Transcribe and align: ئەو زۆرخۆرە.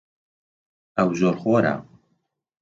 ئەو 0.97 1.09
زۆرخۆرە. 1.19 1.75